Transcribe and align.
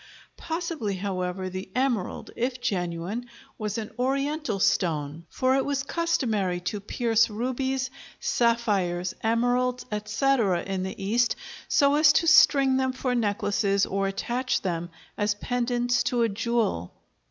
Possibly, 0.35 0.95
however, 0.95 1.47
the 1.47 1.69
emerald, 1.75 2.31
if 2.35 2.59
genuine, 2.59 3.27
was 3.59 3.77
an 3.77 3.91
Oriental 3.99 4.59
stone, 4.59 5.27
for 5.29 5.55
it 5.55 5.63
was 5.63 5.83
customary 5.83 6.59
to 6.61 6.79
pierce 6.79 7.29
rubies, 7.29 7.91
sapphires, 8.19 9.13
emeralds, 9.21 9.85
etc., 9.91 10.63
in 10.63 10.81
the 10.81 10.99
East 10.99 11.35
so 11.67 11.93
as 11.93 12.11
to 12.13 12.25
string 12.25 12.77
them 12.77 12.93
for 12.93 13.13
necklaces 13.13 13.85
or 13.85 14.07
attach 14.07 14.63
them 14.63 14.89
as 15.19 15.35
pendants 15.35 16.01
to 16.05 16.23
a 16.23 16.29
jewel. 16.29 16.95